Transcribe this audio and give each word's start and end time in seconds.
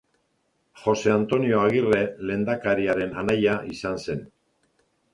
Jose 0.85 1.11
Antonio 1.17 1.59
Agirre 1.67 2.01
lehendakariaren 2.31 3.15
anaia 3.27 3.57
izan 3.79 4.05
zen. 4.09 4.29